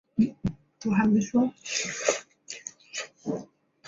[0.17, 0.25] 蒋
[0.95, 1.53] 庆均人。